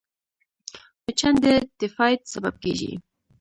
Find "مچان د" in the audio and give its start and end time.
1.05-1.45